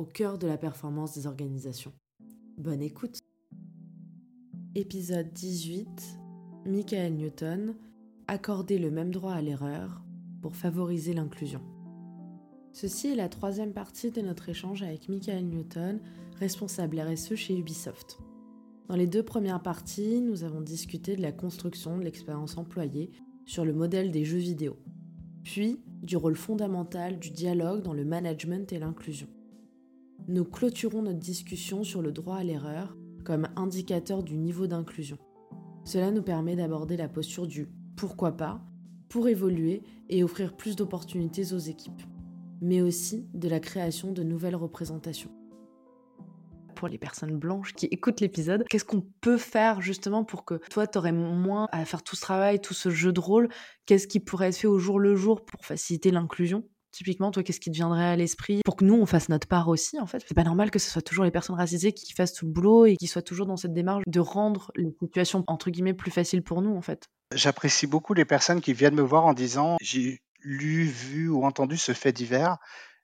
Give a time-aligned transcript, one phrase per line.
[0.00, 1.92] au cœur de la performance des organisations.
[2.56, 3.18] Bonne écoute
[4.74, 5.88] Épisode 18
[6.64, 7.74] Michael Newton
[8.26, 10.02] Accorder le même droit à l'erreur
[10.40, 11.60] pour favoriser l'inclusion.
[12.72, 16.00] Ceci est la troisième partie de notre échange avec Michael Newton,
[16.36, 18.20] responsable RSE chez Ubisoft.
[18.88, 23.10] Dans les deux premières parties, nous avons discuté de la construction de l'expérience employée
[23.44, 24.78] sur le modèle des jeux vidéo,
[25.44, 29.28] puis du rôle fondamental du dialogue dans le management et l'inclusion.
[30.30, 35.18] Nous clôturons notre discussion sur le droit à l'erreur comme indicateur du niveau d'inclusion.
[35.84, 38.60] Cela nous permet d'aborder la posture du pourquoi pas
[39.08, 42.00] pour évoluer et offrir plus d'opportunités aux équipes,
[42.60, 45.32] mais aussi de la création de nouvelles représentations.
[46.76, 50.86] Pour les personnes blanches qui écoutent l'épisode, qu'est-ce qu'on peut faire justement pour que toi,
[50.86, 53.48] tu aurais moins à faire tout ce travail, tout ce jeu de rôle?
[53.84, 56.62] Qu'est-ce qui pourrait être fait au jour le jour pour faciliter l'inclusion?
[56.92, 59.68] Typiquement, toi, qu'est-ce qui te viendrait à l'esprit pour que nous, on fasse notre part
[59.68, 60.24] aussi, en fait?
[60.26, 62.86] C'est pas normal que ce soit toujours les personnes racisées qui fassent tout le boulot
[62.86, 66.42] et qui soient toujours dans cette démarche de rendre les situations, entre guillemets, plus faciles
[66.42, 67.08] pour nous, en fait.
[67.34, 71.76] J'apprécie beaucoup les personnes qui viennent me voir en disant j'ai lu, vu ou entendu
[71.76, 72.56] ce fait divers,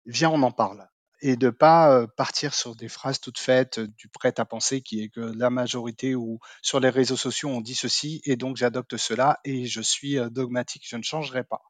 [0.05, 0.89] viens, on en parle
[1.21, 5.09] et de pas partir sur des phrases toutes faites du prêt à penser qui est
[5.09, 9.41] que la majorité ou sur les réseaux sociaux on dit ceci et donc j'adopte cela
[9.45, 11.63] et je suis dogmatique, je ne changerai pas.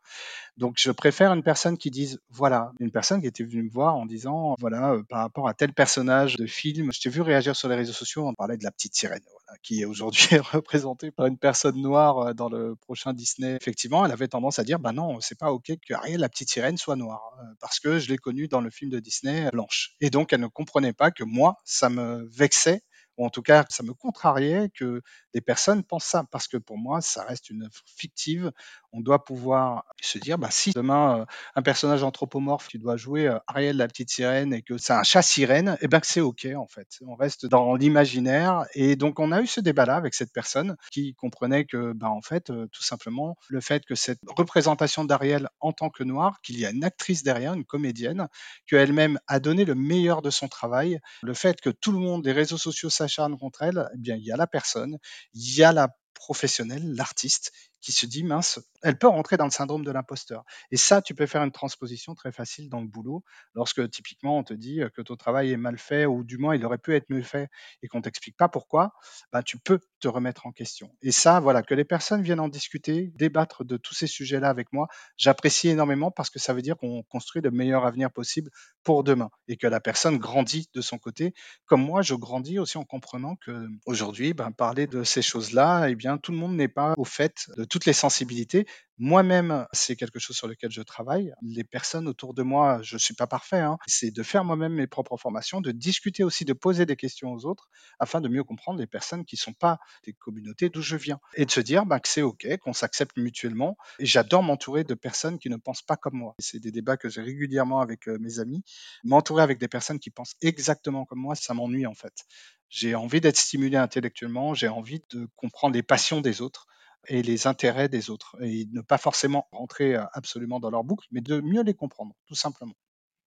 [0.56, 3.96] Donc je préfère une personne qui dise voilà, une personne qui était venue me voir
[3.96, 7.68] en disant voilà par rapport à tel personnage de film, je t'ai vu réagir sur
[7.68, 9.20] les réseaux sociaux, on parlait de la petite sirène
[9.66, 13.56] qui est aujourd'hui représentée par une personne noire dans le prochain Disney.
[13.56, 16.50] Effectivement, elle avait tendance à dire bah non, c'est pas ok que Ariel la petite
[16.50, 17.22] sirène soit noire
[17.60, 19.96] parce que je l'ai connue dans le film de Disney blanche.
[20.00, 22.82] Et donc, elle ne comprenait pas que moi, ça me vexait
[23.16, 25.02] ou en tout cas, ça me contrariait que
[25.32, 28.52] des personnes pensent ça, parce que pour moi, ça reste une fictive.
[28.96, 31.24] On doit pouvoir se dire, bah, si demain, euh,
[31.54, 35.02] un personnage anthropomorphe, tu dois jouer euh, Ariel la petite sirène et que c'est un
[35.02, 36.88] chat sirène, et eh ben c'est OK, en fait.
[37.06, 38.64] On reste dans l'imaginaire.
[38.74, 42.22] Et donc, on a eu ce débat-là avec cette personne qui comprenait que, bah, en
[42.22, 46.58] fait, euh, tout simplement, le fait que cette représentation d'Ariel en tant que noire, qu'il
[46.58, 48.28] y a une actrice derrière, une comédienne,
[48.66, 52.32] qu'elle-même a donné le meilleur de son travail, le fait que tout le monde des
[52.32, 54.96] réseaux sociaux s'acharne contre elle, eh bien, il y a la personne,
[55.34, 57.52] il y a la professionnelle, l'artiste,
[57.86, 60.42] qui se dit mince, elle peut rentrer dans le syndrome de l'imposteur.
[60.72, 63.22] Et ça, tu peux faire une transposition très facile dans le boulot.
[63.54, 66.64] Lorsque typiquement on te dit que ton travail est mal fait ou du moins il
[66.64, 67.48] aurait pu être mieux fait
[67.84, 68.92] et qu'on t'explique pas pourquoi,
[69.32, 70.90] ben, tu peux te remettre en question.
[71.00, 74.72] Et ça, voilà, que les personnes viennent en discuter, débattre de tous ces sujets-là avec
[74.72, 78.50] moi, j'apprécie énormément parce que ça veut dire qu'on construit le meilleur avenir possible
[78.82, 81.34] pour demain et que la personne grandit de son côté.
[81.66, 85.94] Comme moi, je grandis aussi en comprenant que aujourd'hui, ben, parler de ces choses-là, eh
[85.94, 88.66] bien, tout le monde n'est pas au fait de toutes les sensibilités
[88.98, 91.34] moi-même, c'est quelque chose sur lequel je travaille.
[91.42, 93.76] Les personnes autour de moi, je suis pas parfait, hein.
[93.86, 97.44] c'est de faire moi-même mes propres formations, de discuter aussi, de poser des questions aux
[97.44, 101.20] autres afin de mieux comprendre les personnes qui sont pas des communautés d'où je viens.
[101.34, 103.76] Et de se dire bah, que c'est OK, qu'on s'accepte mutuellement.
[103.98, 106.34] Et j'adore m'entourer de personnes qui ne pensent pas comme moi.
[106.38, 108.64] C'est des débats que j'ai régulièrement avec euh, mes amis.
[109.04, 112.24] M'entourer avec des personnes qui pensent exactement comme moi, ça m'ennuie en fait.
[112.70, 116.66] J'ai envie d'être stimulé intellectuellement, j'ai envie de comprendre les passions des autres
[117.08, 118.36] et les intérêts des autres.
[118.40, 122.14] Et ne pas forcément rentrer euh, absolument dans leur boucle, mais de mieux les comprendre,
[122.26, 122.74] tout simplement.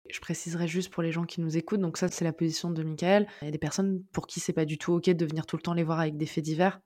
[0.10, 2.82] Je préciserai juste pour les gens qui nous écoutent, donc ça c'est la position de
[2.82, 3.28] Michael.
[3.42, 5.56] Il y a des personnes pour qui c'est pas du tout ok de venir tout
[5.56, 6.82] le temps les voir avec des faits divers.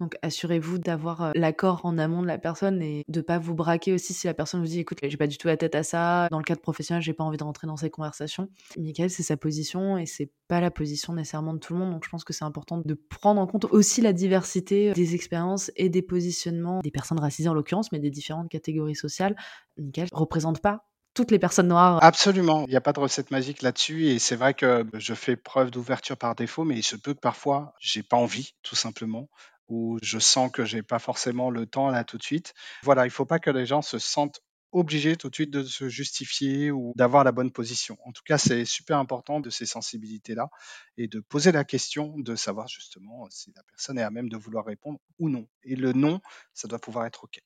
[0.00, 4.14] Donc assurez-vous d'avoir l'accord en amont de la personne et de pas vous braquer aussi
[4.14, 6.38] si la personne vous dit écoute, j'ai pas du tout la tête à ça, dans
[6.38, 8.48] le cadre professionnel, j'ai pas envie de rentrer dans ces conversations.
[8.76, 11.92] Michael, c'est sa position et c'est pas la position nécessairement de tout le monde.
[11.92, 15.72] Donc je pense que c'est important de prendre en compte aussi la diversité des expériences
[15.76, 19.34] et des positionnements des personnes racisées en l'occurrence, mais des différentes catégories sociales.
[19.76, 20.84] Michael représente pas
[21.14, 21.98] toutes les personnes noires.
[22.02, 25.34] Absolument, il n'y a pas de recette magique là-dessus et c'est vrai que je fais
[25.34, 29.28] preuve d'ouverture par défaut, mais il se peut que parfois j'ai pas envie, tout simplement
[29.68, 32.54] où je sens que j'ai pas forcément le temps là tout de suite.
[32.82, 34.40] Voilà, il faut pas que les gens se sentent
[34.72, 37.96] obligés tout de suite de se justifier ou d'avoir la bonne position.
[38.04, 40.50] En tout cas, c'est super important de ces sensibilités-là
[40.96, 44.36] et de poser la question de savoir justement si la personne est à même de
[44.36, 45.48] vouloir répondre ou non.
[45.62, 46.20] Et le non,
[46.52, 47.40] ça doit pouvoir être OK.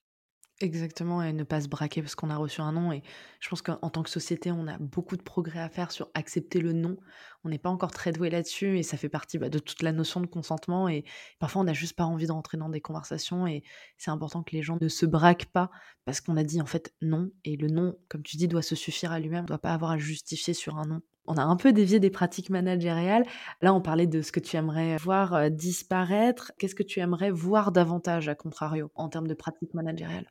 [0.63, 3.03] Exactement et ne pas se braquer parce qu'on a reçu un non et
[3.41, 6.61] je pense qu'en tant que société, on a beaucoup de progrès à faire sur accepter
[6.61, 6.99] le non.
[7.43, 9.91] On n'est pas encore très doué là-dessus et ça fait partie, bah, de toute la
[9.91, 11.03] notion de consentement et
[11.41, 13.65] parfois on n'a juste pas envie de rentrer dans des conversations et
[13.99, 15.69] c'est important que les gens ne se braquent pas
[16.05, 18.77] parce qu'on a dit en fait non et le non, comme tu dis, doit se
[18.77, 21.01] suffire à lui-même, doit pas avoir à justifier sur un non.
[21.27, 23.25] On a un peu dévié des pratiques managériales.
[23.63, 26.53] Là, on parlait de ce que tu aimerais voir euh, disparaître.
[26.59, 30.31] Qu'est-ce que tu aimerais voir davantage, à contrario, en termes de pratiques managériales?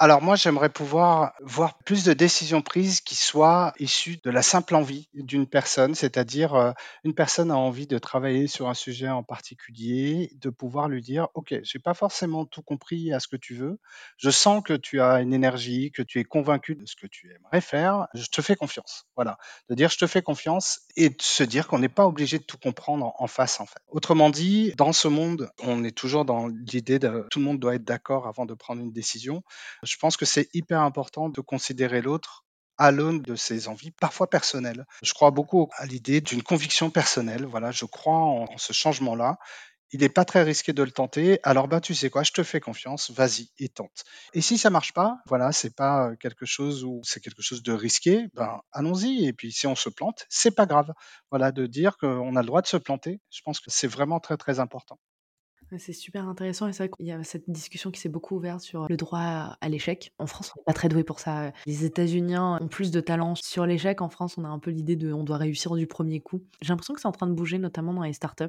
[0.00, 4.76] Alors moi, j'aimerais pouvoir voir plus de décisions prises qui soient issues de la simple
[4.76, 6.70] envie d'une personne, c'est-à-dire euh,
[7.02, 11.26] une personne a envie de travailler sur un sujet en particulier, de pouvoir lui dire,
[11.34, 13.80] OK, j'ai pas forcément tout compris à ce que tu veux,
[14.18, 17.34] je sens que tu as une énergie, que tu es convaincu de ce que tu
[17.34, 19.08] aimerais faire, je te fais confiance.
[19.16, 19.36] Voilà,
[19.68, 22.44] de dire je te fais confiance et de se dire qu'on n'est pas obligé de
[22.44, 23.80] tout comprendre en, face en fait.
[23.88, 27.74] Autrement dit, dans ce monde, on est toujours dans l'idée de tout le monde doit
[27.74, 29.42] être d'accord avant de prendre une décision.
[29.88, 32.44] Je pense que c'est hyper important de considérer l'autre
[32.76, 34.86] à l'aune de ses envies, parfois personnelles.
[35.02, 37.44] Je crois beaucoup à l'idée d'une conviction personnelle.
[37.44, 39.38] Voilà, je crois en, ce changement-là.
[39.90, 41.40] Il n'est pas très risqué de le tenter.
[41.42, 44.04] Alors, bah, tu sais quoi, je te fais confiance, vas-y et tente.
[44.34, 47.62] Et si ça marche pas, voilà, c'est pas euh, quelque chose où c'est quelque chose
[47.62, 49.26] de risqué, ben, allons-y.
[49.26, 50.92] Et puis, si on se plante, c'est pas grave.
[51.30, 54.20] Voilà, de dire qu'on a le droit de se planter, je pense que c'est vraiment
[54.20, 54.98] très, très important.
[55.76, 58.60] C'est super intéressant et c'est vrai qu'il y a cette discussion qui s'est beaucoup ouverte
[58.60, 60.12] sur le droit à l'échec.
[60.18, 61.52] En France, on n'est pas très doué pour ça.
[61.66, 64.00] Les États-Unis ont plus de talent sur l'échec.
[64.00, 66.42] En France, on a un peu l'idée de on doit réussir du premier coup.
[66.62, 68.44] J'ai l'impression que c'est en train de bouger, notamment dans les startups.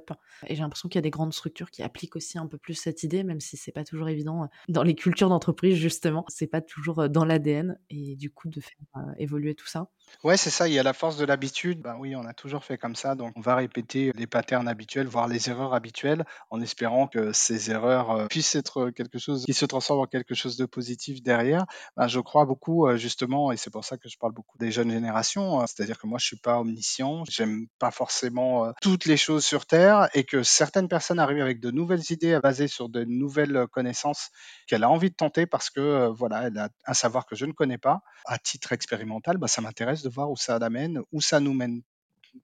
[0.48, 2.76] Et j'ai l'impression qu'il y a des grandes structures qui appliquent aussi un peu plus
[2.76, 6.26] cette idée, même si c'est pas toujours évident dans les cultures d'entreprise, justement.
[6.30, 7.78] C'est pas toujours dans l'ADN.
[7.90, 9.88] Et du coup, de faire euh, évoluer tout ça.
[10.24, 11.82] Ouais, c'est ça, il y a la force de l'habitude.
[11.82, 15.08] Ben oui, on a toujours fait comme ça, donc on va répéter les patterns habituels,
[15.08, 19.54] voire les erreurs habituelles, en espérant que ces erreurs euh, puissent être quelque chose qui
[19.54, 21.66] se transforme en quelque chose de positif derrière.
[21.98, 24.72] Ben, je crois beaucoup euh, justement, et c'est pour ça que je parle beaucoup des
[24.72, 29.06] jeunes générations, euh, c'est-à-dire que moi je suis pas omniscient, j'aime pas forcément euh, toutes
[29.06, 32.90] les choses sur Terre, et que certaines personnes arrivent avec de nouvelles idées basées sur
[32.90, 34.30] de nouvelles euh, connaissances
[34.68, 37.46] qu'elle a envie de tenter parce que euh, voilà, elle a un savoir que je
[37.46, 38.02] ne connais pas.
[38.26, 41.82] À titre expérimental, ben, ça m'intéresse de voir où ça l'amène, où ça nous mène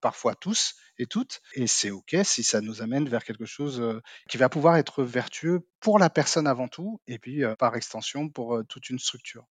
[0.02, 1.42] parfois tous et toutes.
[1.54, 5.04] Et c'est OK si ça nous amène vers quelque chose euh, qui va pouvoir être
[5.04, 9.00] vertueux pour la personne avant tout, et puis euh, par extension pour euh, toute une
[9.00, 9.46] structure.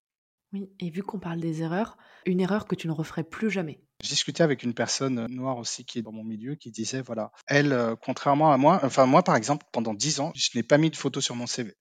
[0.53, 1.97] Oui, et vu qu'on parle des erreurs,
[2.27, 3.81] une erreur que tu ne referais plus jamais.
[4.03, 7.33] Je discutais avec une personne noire aussi qui est dans mon milieu qui disait voilà,
[7.47, 10.91] elle, contrairement à moi, enfin moi par exemple, pendant 10 ans, je n'ai pas mis
[10.91, 11.75] de photo sur mon CV.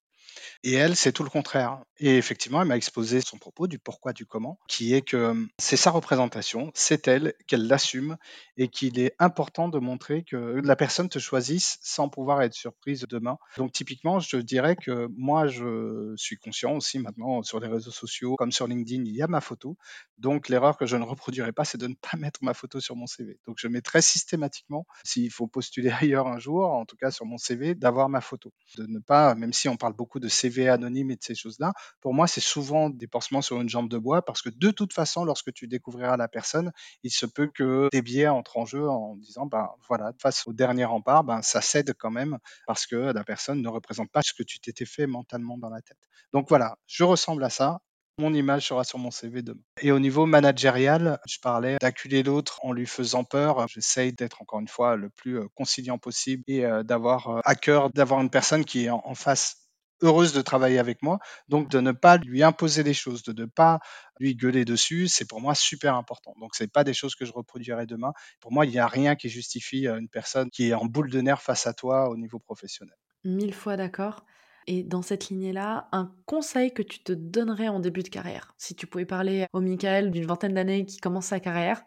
[0.64, 1.80] Et elle, c'est tout le contraire.
[2.00, 5.78] Et effectivement, elle m'a exposé son propos du pourquoi, du comment, qui est que c'est
[5.78, 8.18] sa représentation, c'est elle, qu'elle l'assume,
[8.58, 13.06] et qu'il est important de montrer que la personne te choisisse sans pouvoir être surprise
[13.10, 13.38] demain.
[13.58, 18.36] Donc typiquement, je dirais que moi, je suis conscient aussi maintenant sur les réseaux sociaux,
[18.36, 19.78] comme sur LinkedIn, il y a ma photo.
[20.18, 22.96] Donc l'erreur que je ne reproduirai pas, c'est de ne pas mettre ma photo sur
[22.96, 23.40] mon CV.
[23.46, 27.38] Donc je mettrai systématiquement, s'il faut postuler ailleurs un jour, en tout cas sur mon
[27.38, 28.52] CV, d'avoir ma photo.
[28.78, 31.74] De ne pas, même si on parle beaucoup de CV anonyme et de ces choses-là,
[32.00, 34.94] pour moi, c'est souvent des pansements sur une jambe de bois parce que de toute
[34.94, 36.72] façon, lorsque tu découvriras la personne,
[37.04, 40.54] il se peut que des biais entrent en jeu en disant, ben voilà, face au
[40.54, 44.34] dernier rempart, ben ça cède quand même parce que la personne ne représente pas ce
[44.34, 46.00] que tu t'étais fait mentalement dans la tête.
[46.32, 47.80] Donc voilà, je ressemble à ça.
[48.20, 49.60] Mon image sera sur mon CV demain.
[49.82, 53.68] Et au niveau managérial, je parlais d'acculer l'autre en lui faisant peur.
[53.68, 57.56] J'essaye d'être encore une fois le plus euh, conciliant possible et euh, d'avoir euh, à
[57.56, 59.63] cœur d'avoir une personne qui est en, en face
[60.02, 61.20] heureuse de travailler avec moi.
[61.48, 63.80] Donc, de ne pas lui imposer des choses, de ne pas
[64.20, 66.34] lui gueuler dessus, c'est pour moi super important.
[66.40, 68.14] Donc, c'est pas des choses que je reproduirai demain.
[68.40, 71.10] Pour moi, il n'y a rien qui justifie euh, une personne qui est en boule
[71.10, 72.96] de nerfs face à toi au niveau professionnel.
[73.24, 74.26] Mille fois d'accord.
[74.68, 78.76] Et dans cette lignée-là, un conseil que tu te donnerais en début de carrière, si
[78.76, 81.84] tu pouvais parler au Michael d'une vingtaine d'années qui commence sa carrière,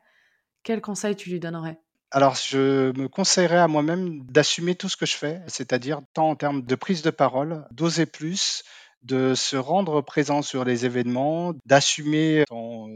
[0.63, 1.81] quel conseil tu lui donnerais?
[2.11, 6.37] Alors, je me conseillerais à moi-même d'assumer tout ce que je fais, c'est-à-dire tant en
[6.37, 8.63] termes de prise de parole, d'oser plus,
[9.07, 12.45] de se rendre présent sur les événements, d'assumer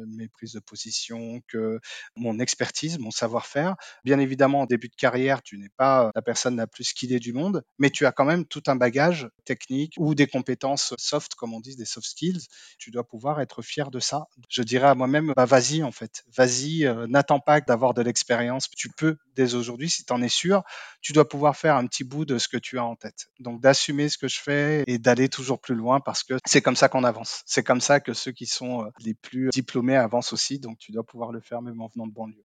[0.08, 1.78] mes prises de position que
[2.16, 3.76] mon expertise, mon savoir-faire.
[4.04, 7.32] Bien évidemment, en début de carrière, tu n'es pas la personne la plus skillée du
[7.32, 11.54] monde, mais tu as quand même tout un bagage technique ou des compétences soft, comme
[11.54, 12.48] on dit, des soft skills.
[12.78, 14.24] Tu dois pouvoir être fier de ça.
[14.48, 18.68] Je dirais à moi-même, bah vas-y en fait, vas-y, euh, n'attends pas d'avoir de l'expérience.
[18.76, 20.62] Tu peux dès aujourd'hui, si tu en es sûr,
[21.00, 23.28] tu dois pouvoir faire un petit bout de ce que tu as en tête.
[23.38, 26.76] Donc d'assumer ce que je fais et d'aller toujours plus loin parce que c'est comme
[26.76, 27.42] ça qu'on avance.
[27.46, 30.58] C'est comme ça que ceux qui sont euh, les plus diplômés avancent aussi.
[30.58, 32.44] Donc tu dois pouvoir le faire même en venant de banlieue.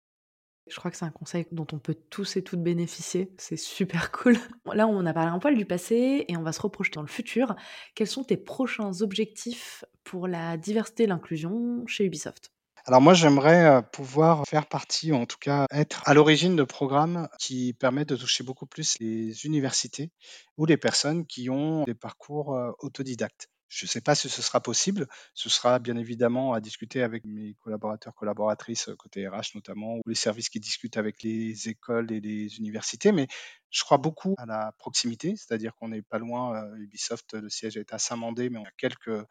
[0.67, 3.33] Je crois que c'est un conseil dont on peut tous et toutes bénéficier.
[3.37, 4.37] C'est super cool.
[4.73, 7.07] Là, on a parlé un poil du passé et on va se reprojeter dans le
[7.07, 7.55] futur.
[7.95, 12.52] Quels sont tes prochains objectifs pour la diversité et l'inclusion chez Ubisoft?
[12.85, 16.63] Alors moi, j'aimerais euh, pouvoir faire partie, ou en tout cas être à l'origine de
[16.63, 20.11] programmes qui permettent de toucher beaucoup plus les universités
[20.57, 23.47] ou les personnes qui ont des parcours euh, autodidactes.
[23.69, 25.07] Je ne sais pas si ce sera possible.
[25.33, 30.01] Ce sera bien évidemment à discuter avec mes collaborateurs, collaboratrices, euh, côté RH notamment, ou
[30.05, 33.13] les services qui discutent avec les écoles et les universités.
[33.13, 33.27] Mais
[33.69, 36.69] je crois beaucoup à la proximité, c'est-à-dire qu'on n'est pas loin.
[36.75, 39.25] Ubisoft, le siège est à Saint-Mandé, mais on a quelques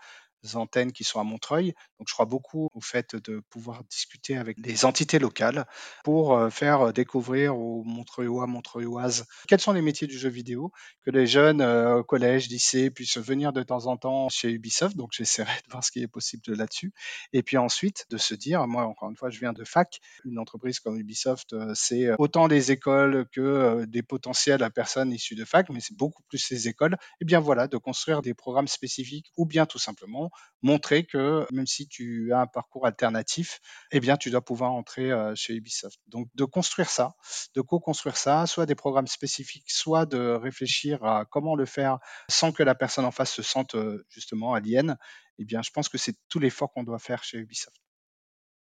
[0.54, 1.74] antennes qui sont à Montreuil.
[1.98, 5.66] Donc je crois beaucoup au fait de pouvoir discuter avec les entités locales
[6.04, 10.72] pour euh, faire découvrir aux Montreuillois, Montreuilloises quels sont les métiers du jeu vidéo,
[11.04, 12.48] que les jeunes euh, au collège,
[12.94, 14.96] puissent venir de temps en temps chez Ubisoft.
[14.96, 16.92] Donc j'essaierai de voir ce qui est possible là-dessus.
[17.32, 20.38] Et puis ensuite de se dire, moi encore une fois, je viens de fac, une
[20.38, 25.44] entreprise comme Ubisoft, euh, c'est autant des écoles que des potentiels à personnes issues de
[25.44, 26.96] fac, mais c'est beaucoup plus ces écoles.
[27.20, 30.31] Et bien voilà, de construire des programmes spécifiques ou bien tout simplement
[30.62, 33.60] montrer que même si tu as un parcours alternatif,
[33.90, 35.98] eh bien, tu dois pouvoir entrer euh, chez Ubisoft.
[36.06, 37.14] Donc, de construire ça,
[37.54, 41.98] de co-construire ça, soit des programmes spécifiques, soit de réfléchir à comment le faire
[42.28, 44.96] sans que la personne en face se sente euh, justement alien,
[45.38, 47.81] eh bien, je pense que c'est tout l'effort qu'on doit faire chez Ubisoft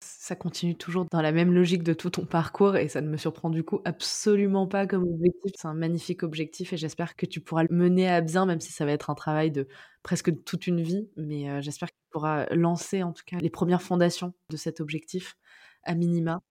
[0.02, 3.18] ça continue toujours dans la même logique de tout ton parcours et ça ne me
[3.18, 5.52] surprend du coup absolument pas comme objectif.
[5.56, 8.72] C'est un magnifique objectif et j'espère que tu pourras le mener à bien, même si
[8.72, 9.68] ça va être un travail de
[10.04, 11.10] presque toute une vie.
[11.18, 14.80] Mais euh, j'espère que tu pourras lancer en tout cas les premières fondations de cet
[14.80, 15.36] objectif
[15.84, 16.42] à minima.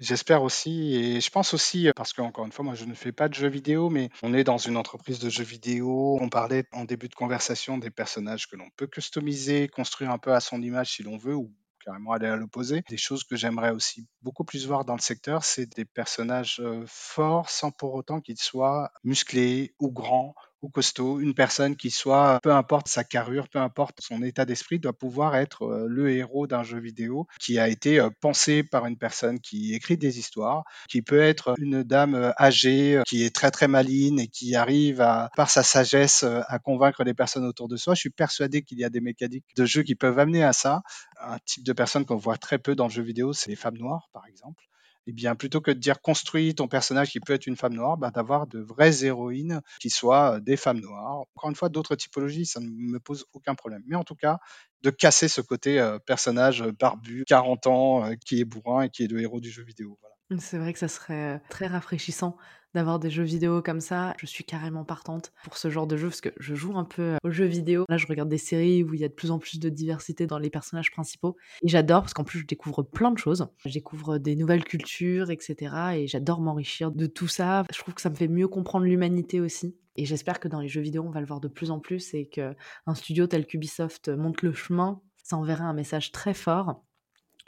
[0.00, 3.28] J'espère aussi, et je pense aussi, parce qu'encore une fois, moi je ne fais pas
[3.28, 6.18] de jeux vidéo, mais on est dans une entreprise de jeux vidéo.
[6.20, 10.32] On parlait en début de conversation des personnages que l'on peut customiser, construire un peu
[10.32, 11.52] à son image si l'on veut, ou
[11.88, 12.82] carrément aller à l'opposé.
[12.90, 17.48] Des choses que j'aimerais aussi beaucoup plus voir dans le secteur, c'est des personnages forts
[17.48, 22.52] sans pour autant qu'ils soient musclés ou grands ou costaud, une personne qui soit, peu
[22.52, 26.78] importe sa carrure, peu importe son état d'esprit, doit pouvoir être le héros d'un jeu
[26.78, 31.54] vidéo qui a été pensé par une personne qui écrit des histoires, qui peut être
[31.58, 36.24] une dame âgée qui est très très maligne et qui arrive à, par sa sagesse
[36.24, 37.94] à convaincre les personnes autour de soi.
[37.94, 40.82] Je suis persuadé qu'il y a des mécaniques de jeu qui peuvent amener à ça.
[41.20, 43.78] Un type de personne qu'on voit très peu dans le jeu vidéo, c'est les femmes
[43.78, 44.62] noires, par exemple
[45.10, 47.96] eh bien, plutôt que de dire construis ton personnage qui peut être une femme noire,
[47.96, 51.20] bah, d'avoir de vraies héroïnes qui soient euh, des femmes noires.
[51.34, 53.82] Encore une fois, d'autres typologies, ça ne me pose aucun problème.
[53.86, 54.38] Mais en tout cas,
[54.82, 59.02] de casser ce côté euh, personnage barbu, 40 ans, euh, qui est bourrin et qui
[59.02, 59.98] est le héros du jeu vidéo.
[60.38, 62.36] C'est vrai que ça serait très rafraîchissant
[62.78, 64.14] d'avoir des jeux vidéo comme ça.
[64.20, 67.16] Je suis carrément partante pour ce genre de jeu parce que je joue un peu
[67.24, 67.84] aux jeux vidéo.
[67.88, 70.28] Là, je regarde des séries où il y a de plus en plus de diversité
[70.28, 71.36] dans les personnages principaux.
[71.62, 73.48] Et j'adore parce qu'en plus, je découvre plein de choses.
[73.66, 75.74] Je découvre des nouvelles cultures, etc.
[75.96, 77.64] Et j'adore m'enrichir de tout ça.
[77.72, 79.76] Je trouve que ça me fait mieux comprendre l'humanité aussi.
[79.96, 82.14] Et j'espère que dans les jeux vidéo, on va le voir de plus en plus
[82.14, 82.54] et qu'un
[82.94, 85.00] studio tel qu'Ubisoft monte le chemin.
[85.24, 86.84] Ça enverrait un message très fort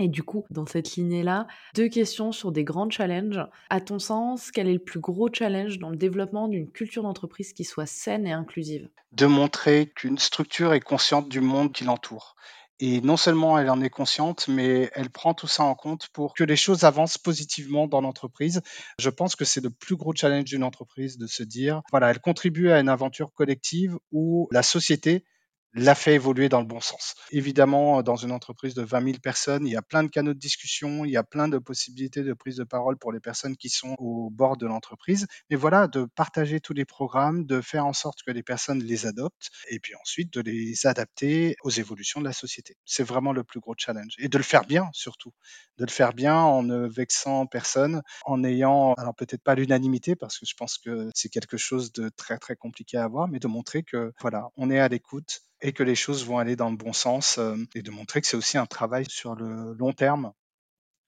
[0.00, 3.40] et du coup, dans cette lignée-là, deux questions sur des grands challenges.
[3.68, 7.52] À ton sens, quel est le plus gros challenge dans le développement d'une culture d'entreprise
[7.52, 8.88] qui soit saine et inclusive?
[9.12, 12.34] De montrer qu'une structure est consciente du monde qui l'entoure.
[12.82, 16.32] Et non seulement elle en est consciente, mais elle prend tout ça en compte pour
[16.32, 18.62] que les choses avancent positivement dans l'entreprise.
[18.98, 22.20] Je pense que c'est le plus gros challenge d'une entreprise de se dire, voilà, elle
[22.20, 25.26] contribue à une aventure collective où la société
[25.74, 27.14] l'a fait évoluer dans le bon sens.
[27.30, 30.38] Évidemment, dans une entreprise de 20 000 personnes, il y a plein de canaux de
[30.38, 33.68] discussion, il y a plein de possibilités de prise de parole pour les personnes qui
[33.68, 35.26] sont au bord de l'entreprise.
[35.48, 39.06] Mais voilà, de partager tous les programmes, de faire en sorte que les personnes les
[39.06, 42.76] adoptent et puis ensuite de les adapter aux évolutions de la société.
[42.84, 44.14] C'est vraiment le plus gros challenge.
[44.18, 45.32] Et de le faire bien, surtout.
[45.78, 50.38] De le faire bien en ne vexant personne, en ayant, alors peut-être pas l'unanimité, parce
[50.38, 53.48] que je pense que c'est quelque chose de très, très compliqué à avoir, mais de
[53.48, 56.76] montrer que, voilà, on est à l'écoute et que les choses vont aller dans le
[56.76, 60.32] bon sens euh, et de montrer que c'est aussi un travail sur le long terme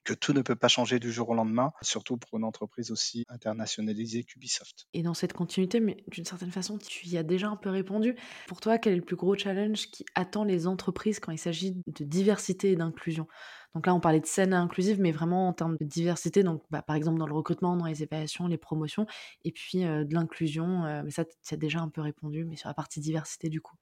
[0.04, 3.24] que tout ne peut pas changer du jour au lendemain, surtout pour une entreprise aussi
[3.28, 4.86] internationalisée qu'Ubisoft.
[4.94, 8.16] Et dans cette continuité, mais d'une certaine façon, tu y as déjà un peu répondu.
[8.48, 11.82] Pour toi, quel est le plus gros challenge qui attend les entreprises quand il s'agit
[11.86, 13.28] de diversité et d'inclusion?
[13.74, 16.82] Donc là, on parlait de scène inclusive, mais vraiment en termes de diversité, donc bah,
[16.82, 19.06] par exemple dans le recrutement, dans les évaluations, les promotions,
[19.44, 20.84] et puis euh, de l'inclusion.
[20.84, 23.60] Euh, mais ça, tu as déjà un peu répondu, mais sur la partie diversité du
[23.60, 23.76] coup.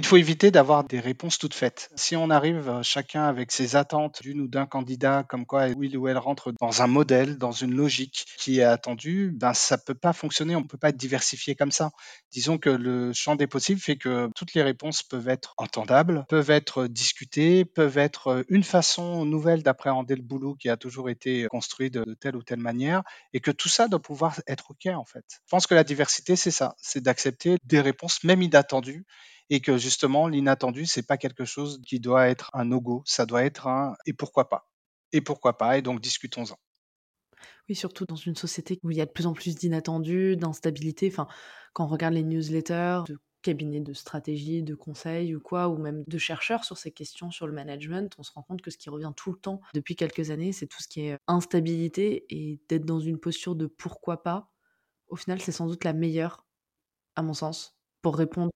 [0.00, 1.90] Il faut éviter d'avoir des réponses toutes faites.
[1.94, 5.94] Si on arrive euh, chacun avec ses attentes d'une ou d'un candidat, comme quoi il
[5.98, 9.94] ou elle rentre dans un modèle, dans une logique qui est attendue, ben ça peut
[9.94, 10.56] pas fonctionner.
[10.56, 11.90] On peut pas être diversifié comme ça.
[12.32, 16.50] Disons que le champ des possibles fait que toutes les réponses peuvent être entendables, peuvent
[16.50, 21.90] être discutées, peuvent être une façon nouvelle d'appréhender le boulot qui a toujours été construit
[21.90, 23.02] de telle ou telle manière,
[23.34, 25.26] et que tout ça doit pouvoir être ok en fait.
[25.28, 29.04] Je pense que la diversité, c'est ça, c'est d'accepter des réponses même inattendues
[29.50, 33.44] et que justement l'inattendu c'est pas quelque chose qui doit être un no-go, ça doit
[33.44, 34.70] être un et pourquoi pas?
[35.12, 36.56] Et pourquoi pas et donc discutons-en.
[37.68, 41.08] Oui, surtout dans une société où il y a de plus en plus d'inattendus, d'instabilité.
[41.10, 41.26] Enfin,
[41.72, 46.04] quand on regarde les newsletters de cabinets de stratégie, de conseil ou quoi, ou même
[46.06, 48.90] de chercheurs sur ces questions sur le management, on se rend compte que ce qui
[48.90, 52.84] revient tout le temps depuis quelques années, c'est tout ce qui est instabilité et d'être
[52.84, 54.50] dans une posture de pourquoi pas.
[55.08, 56.46] Au final, c'est sans doute la meilleure,
[57.16, 58.50] à mon sens, pour répondre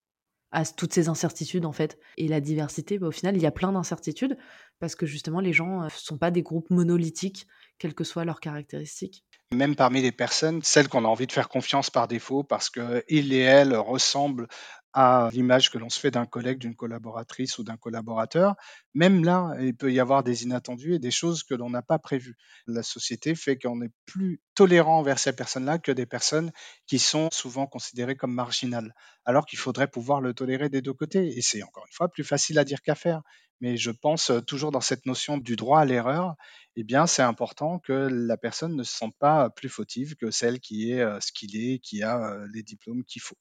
[0.55, 1.99] à toutes ces incertitudes en fait.
[2.17, 4.39] Et la diversité, bah, au final, il y a plein d'incertitudes
[4.79, 7.47] parce que justement, les gens ne sont pas des groupes monolithiques,
[7.79, 9.25] quelles que soient leurs caractéristiques.
[9.53, 13.33] Même parmi les personnes, celles qu'on a envie de faire confiance par défaut parce qu'ils
[13.33, 14.47] et elles ressemblent
[14.95, 18.55] à l'image que l'on se fait d'un collègue, d'une collaboratrice ou d'un collaborateur,
[18.95, 21.99] même là, il peut y avoir des inattendus et des choses que l'on n'a pas
[21.99, 22.37] prévues.
[22.69, 26.53] La société fait qu'on est plus tolérant envers ces personnes-là que des personnes
[26.87, 31.37] qui sont souvent considérées comme marginales, alors qu'il faudrait pouvoir le tolérer des deux côtés.
[31.37, 33.23] Et c'est encore une fois plus facile à dire qu'à faire.
[33.61, 36.35] Mais je pense toujours dans cette notion du droit à l'erreur,
[36.77, 40.61] eh bien, c'est important que la personne ne se sente pas plus fautive que celle
[40.61, 43.37] qui est ce qu'il est, qui a les diplômes qu'il faut.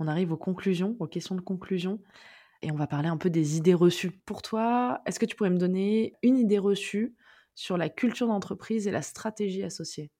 [0.00, 2.00] On arrive aux conclusions, aux questions de conclusion,
[2.62, 4.10] et on va parler un peu des idées reçues.
[4.24, 7.14] Pour toi, est-ce que tu pourrais me donner une idée reçue
[7.54, 10.10] sur la culture d'entreprise et la stratégie associée?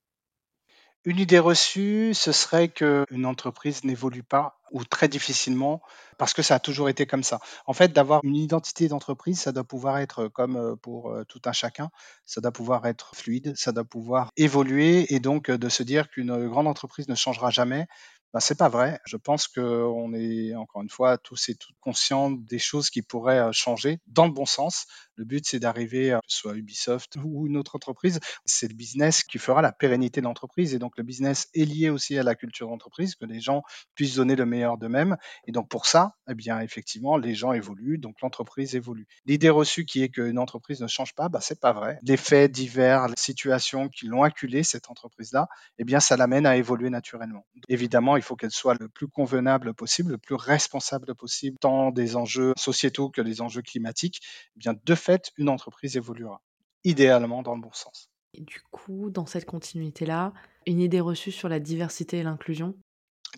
[1.05, 5.81] Une idée reçue, ce serait qu'une entreprise n'évolue pas ou très difficilement
[6.19, 7.41] parce que ça a toujours été comme ça.
[7.65, 11.89] En fait, d'avoir une identité d'entreprise, ça doit pouvoir être comme pour tout un chacun,
[12.27, 16.49] ça doit pouvoir être fluide, ça doit pouvoir évoluer et donc de se dire qu'une
[16.49, 17.87] grande entreprise ne changera jamais,
[18.33, 19.01] ben, c'est pas vrai.
[19.07, 23.53] Je pense qu'on est encore une fois tous et toutes conscients des choses qui pourraient
[23.53, 24.87] changer dans le bon sens.
[25.21, 29.37] Le but, c'est d'arriver, ce soit Ubisoft ou une autre entreprise, c'est le business qui
[29.37, 30.75] fera la pérennité de l'entreprise.
[30.75, 33.63] Et donc, le business est lié aussi à la culture d'entreprise, que les gens
[33.95, 35.19] puissent donner le meilleur d'eux-mêmes.
[35.47, 39.07] Et donc, pour ça, eh bien, effectivement, les gens évoluent, donc l'entreprise évolue.
[39.27, 41.99] L'idée reçue qui est qu'une entreprise ne change pas, bah, c'est pas vrai.
[42.01, 46.57] Les faits divers, les situations qui l'ont acculé, cette entreprise-là, eh bien, ça l'amène à
[46.57, 47.45] évoluer naturellement.
[47.69, 52.17] Évidemment, il faut qu'elle soit le plus convenable possible, le plus responsable possible, tant des
[52.17, 54.23] enjeux sociétaux que des enjeux climatiques.
[54.57, 56.41] Eh bien, de fait, une entreprise évoluera,
[56.85, 58.11] idéalement dans le bon sens.
[58.35, 60.33] Et du coup, dans cette continuité-là,
[60.67, 62.75] une idée reçue sur la diversité et l'inclusion?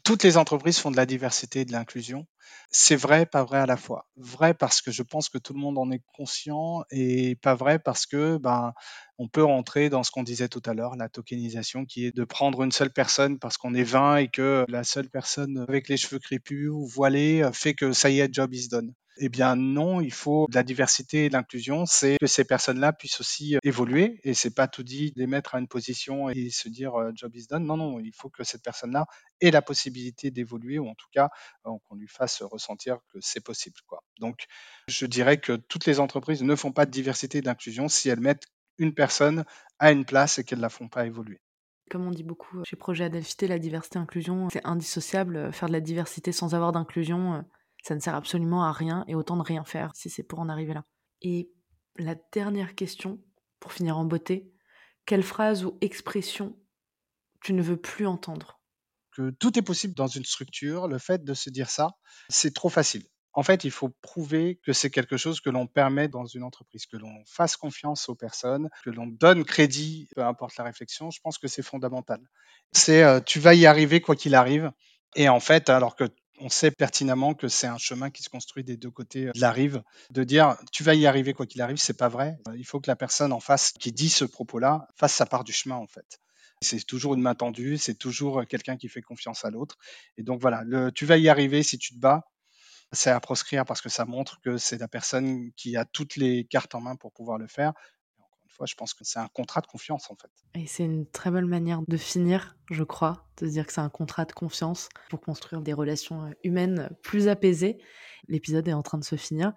[0.05, 2.27] Toutes les entreprises font de la diversité et de l'inclusion.
[2.71, 4.07] C'est vrai, pas vrai à la fois.
[4.17, 7.79] Vrai parce que je pense que tout le monde en est conscient et pas vrai
[7.79, 8.73] parce que ben
[9.19, 12.25] on peut rentrer dans ce qu'on disait tout à l'heure, la tokenisation, qui est de
[12.25, 15.97] prendre une seule personne parce qu'on est 20 et que la seule personne avec les
[15.97, 18.93] cheveux crépus ou voilés fait que ça y est, job is done.
[19.19, 22.95] Eh bien non, il faut de la diversité et de l'inclusion, c'est que ces personnes-là
[22.95, 26.71] puissent aussi évoluer et c'est pas tout dit les mettre à une position et se
[26.71, 27.67] dire job is done.
[27.67, 29.05] Non, non, il faut que cette personne-là
[29.43, 31.29] ait la possibilité d'évoluer ou en tout cas
[31.63, 33.77] qu'on lui fasse ressentir que c'est possible.
[33.87, 34.03] Quoi.
[34.21, 34.47] Donc
[34.89, 38.21] je dirais que toutes les entreprises ne font pas de diversité et d'inclusion si elles
[38.21, 38.47] mettent
[38.79, 39.45] une personne
[39.79, 41.41] à une place et qu'elles ne la font pas évoluer.
[41.91, 45.53] Comme on dit beaucoup chez Projet Adelphité, la diversité et inclusion, c'est indissociable.
[45.53, 47.45] Faire de la diversité sans avoir d'inclusion,
[47.83, 50.49] ça ne sert absolument à rien et autant de rien faire si c'est pour en
[50.49, 50.85] arriver là.
[51.21, 51.51] Et
[51.97, 53.21] la dernière question,
[53.61, 54.51] pour finir en beauté,
[55.05, 56.57] quelle phrase ou expression
[57.43, 58.62] tu ne veux plus entendre?
[59.13, 61.91] Que tout est possible dans une structure, le fait de se dire ça,
[62.29, 63.05] c'est trop facile.
[63.35, 66.87] En fait, il faut prouver que c'est quelque chose que l'on permet dans une entreprise,
[66.87, 71.11] que l'on fasse confiance aux personnes, que l'on donne crédit, peu importe la réflexion.
[71.11, 72.21] Je pense que c'est fondamental.
[72.73, 74.71] C'est euh, tu vas y arriver quoi qu'il arrive.
[75.15, 76.05] Et en fait, alors que
[76.41, 79.53] on sait pertinemment que c'est un chemin qui se construit des deux côtés de la
[79.53, 79.83] rive.
[80.11, 82.37] De dire tu vas y arriver quoi qu'il arrive, c'est pas vrai.
[82.57, 85.53] Il faut que la personne en face qui dit ce propos-là fasse sa part du
[85.53, 86.19] chemin en fait.
[86.63, 89.77] C'est toujours une main tendue, c'est toujours quelqu'un qui fait confiance à l'autre.
[90.17, 92.25] Et donc voilà, tu vas y arriver si tu te bats,
[92.93, 96.45] c'est à proscrire parce que ça montre que c'est la personne qui a toutes les
[96.45, 97.73] cartes en main pour pouvoir le faire
[98.53, 100.31] fois, je pense que c'est un contrat de confiance en fait.
[100.55, 103.89] Et c'est une très bonne manière de finir, je crois, de dire que c'est un
[103.89, 107.79] contrat de confiance pour construire des relations euh, humaines plus apaisées.
[108.29, 109.53] L'épisode est en train de se finir.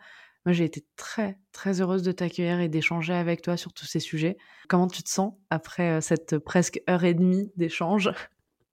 [0.45, 3.99] Moi, j'ai été très, très heureuse de t'accueillir et d'échanger avec toi sur tous ces
[3.99, 4.37] sujets.
[4.67, 8.11] Comment tu te sens après cette presque heure et demie d'échange?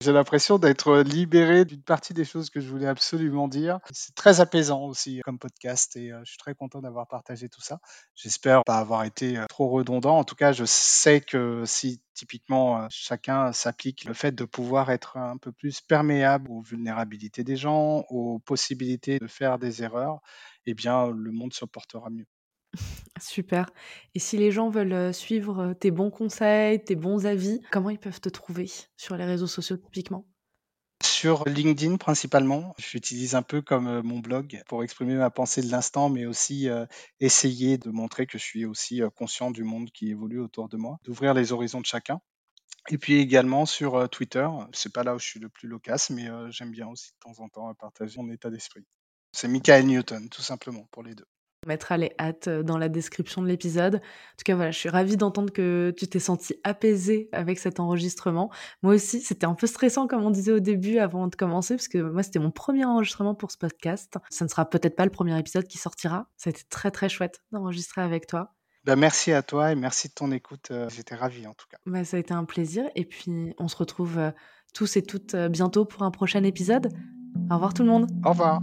[0.02, 3.78] J'ai l'impression d'être libéré d'une partie des choses que je voulais absolument dire.
[3.92, 7.78] C'est très apaisant aussi comme podcast et je suis très content d'avoir partagé tout ça.
[8.16, 10.18] J'espère pas avoir été trop redondant.
[10.18, 15.18] En tout cas, je sais que si typiquement chacun s'applique le fait de pouvoir être
[15.18, 20.20] un peu plus perméable aux vulnérabilités des gens, aux possibilités de faire des erreurs,
[20.66, 22.26] eh bien le monde se portera mieux.
[23.20, 23.70] Super.
[24.14, 28.20] Et si les gens veulent suivre tes bons conseils, tes bons avis, comment ils peuvent
[28.20, 30.26] te trouver sur les réseaux sociaux typiquement?
[31.04, 36.08] Sur LinkedIn principalement, j'utilise un peu comme mon blog pour exprimer ma pensée de l'instant,
[36.08, 36.68] mais aussi
[37.20, 40.98] essayer de montrer que je suis aussi conscient du monde qui évolue autour de moi,
[41.04, 42.20] d'ouvrir les horizons de chacun.
[42.90, 46.28] Et puis également sur Twitter, c'est pas là où je suis le plus loquace, mais
[46.50, 48.84] j'aime bien aussi de temps en temps partager mon état d'esprit.
[49.32, 51.26] C'est Michael Newton, tout simplement, pour les deux.
[51.64, 53.96] On mettra les hâtes dans la description de l'épisode.
[53.96, 57.78] En tout cas, voilà, je suis ravie d'entendre que tu t'es senti apaisé avec cet
[57.78, 58.50] enregistrement.
[58.82, 61.86] Moi aussi, c'était un peu stressant, comme on disait au début, avant de commencer, parce
[61.86, 64.18] que moi, c'était mon premier enregistrement pour ce podcast.
[64.28, 66.26] Ça ne sera peut-être pas le premier épisode qui sortira.
[66.36, 68.54] Ça a été très, très chouette d'enregistrer avec toi.
[68.84, 70.72] Ben, merci à toi et merci de ton écoute.
[70.88, 71.78] J'étais ravi en tout cas.
[71.86, 72.84] Bah, ça a été un plaisir.
[72.96, 74.18] Et puis, on se retrouve
[74.74, 76.92] tous et toutes bientôt pour un prochain épisode.
[77.50, 78.10] Au revoir tout le monde.
[78.24, 78.60] Au revoir.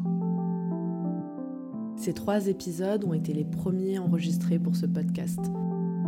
[1.99, 5.39] Ces trois épisodes ont été les premiers enregistrés pour ce podcast.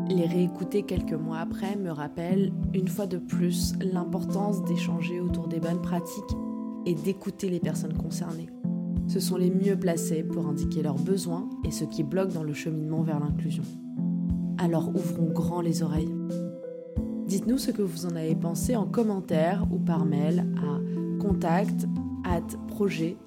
[0.07, 5.59] Les réécouter quelques mois après me rappelle une fois de plus l'importance d'échanger autour des
[5.59, 6.37] bonnes pratiques
[6.85, 8.47] et d'écouter les personnes concernées.
[9.07, 12.53] Ce sont les mieux placés pour indiquer leurs besoins et ce qui bloque dans le
[12.53, 13.63] cheminement vers l'inclusion.
[14.59, 16.15] Alors ouvrons grand les oreilles.
[17.27, 20.79] Dites-nous ce que vous en avez pensé en commentaire ou par mail à
[21.21, 21.85] contact
[22.23, 23.17] at projet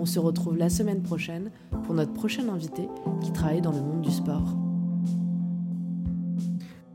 [0.00, 1.50] on se retrouve la semaine prochaine
[1.84, 2.88] pour notre prochain invité
[3.20, 4.56] qui travaille dans le monde du sport.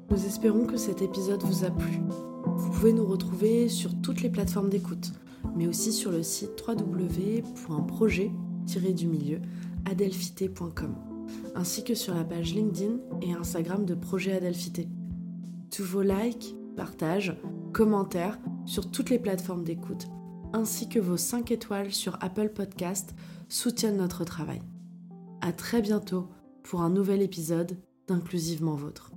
[0.09, 1.99] Nous espérons que cet épisode vous a plu.
[2.57, 5.13] Vous pouvez nous retrouver sur toutes les plateformes d'écoute,
[5.55, 9.39] mais aussi sur le site www.projet-du-milieu
[9.85, 10.95] adelphité.com,
[11.53, 14.87] ainsi que sur la page LinkedIn et Instagram de Projet Adelphité.
[15.69, 17.37] Tous vos likes, partages,
[17.71, 20.07] commentaires sur toutes les plateformes d'écoute
[20.55, 23.13] ainsi que vos 5 étoiles sur Apple Podcast
[23.49, 24.61] soutiennent notre travail.
[25.41, 26.29] À très bientôt
[26.63, 29.14] pour un nouvel épisode d'Inclusivement Vôtre.